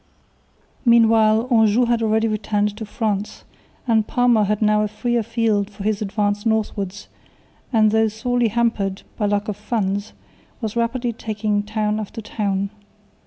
[0.83, 3.43] Meanwhile Anjou had already returned to France;
[3.87, 7.07] and Parma had now a freer field for his advance northwards
[7.71, 10.13] and, though sorely hampered by lack of funds,
[10.59, 12.71] was rapidly taking town after town.